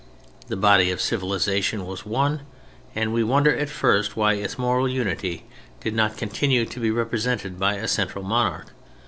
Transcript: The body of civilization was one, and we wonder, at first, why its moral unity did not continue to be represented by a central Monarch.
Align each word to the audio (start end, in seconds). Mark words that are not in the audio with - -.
The 0.47 0.57
body 0.57 0.89
of 0.89 0.99
civilization 0.99 1.85
was 1.85 2.07
one, 2.07 2.39
and 2.95 3.13
we 3.13 3.23
wonder, 3.23 3.55
at 3.55 3.69
first, 3.69 4.17
why 4.17 4.33
its 4.33 4.57
moral 4.57 4.89
unity 4.89 5.45
did 5.79 5.93
not 5.93 6.17
continue 6.17 6.65
to 6.65 6.79
be 6.79 6.89
represented 6.89 7.59
by 7.59 7.75
a 7.75 7.87
central 7.87 8.23
Monarch. 8.23 8.71